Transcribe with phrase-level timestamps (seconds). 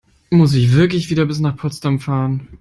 [0.31, 2.49] Muss ich wirklich wieder bis nach Potsdam fahren?